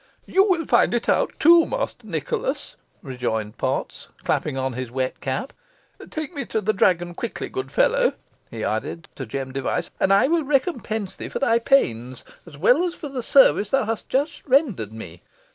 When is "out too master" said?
1.07-2.07